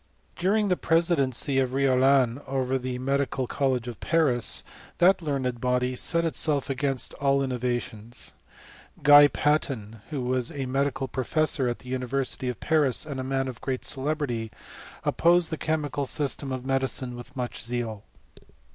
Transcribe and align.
During 0.35 0.67
the 0.69 0.75
presidency 0.77 1.59
of 1.59 1.73
Riolan 1.75 2.41
over 2.47 2.79
the 2.79 2.97
Medical 2.97 3.45
College 3.45 3.87
of 3.87 3.99
Paris, 3.99 4.63
that 4.97 5.21
learned 5.21 5.61
body 5.61 5.95
set 5.95 6.25
itself 6.25 6.71
against 6.71 7.13
all 7.21 7.43
innovations. 7.43 8.33
Guy 9.03 9.27
Patin, 9.27 10.01
who 10.09 10.23
was 10.23 10.51
a 10.51 10.65
medical 10.65 11.07
pro<^ 11.07 11.23
fessor 11.27 11.69
in 11.69 11.75
the 11.77 11.89
University 11.89 12.49
of 12.49 12.59
Paris, 12.59 13.05
and 13.05 13.19
a 13.19 13.23
man 13.23 13.47
of 13.47 13.61
great 13.61 13.85
celebrity, 13.85 14.49
opposed 15.03 15.51
the 15.51 15.55
chemical 15.57 16.07
system 16.07 16.51
of 16.51 16.65
medicine 16.65 17.15
with 17.15 17.35
much 17.35 17.61
zeal. 17.61 18.03